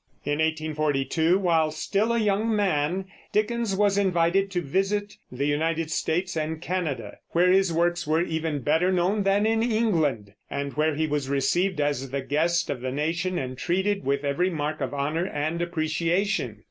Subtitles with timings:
[0.25, 6.35] In 1842, while still a young man, Dickens was invited to visit the United States
[6.35, 11.05] and Canada, where his works were even better known than in England, and where he
[11.05, 15.27] was received as the guest of the nation and treated with every mark of honor
[15.27, 16.59] and appreciation.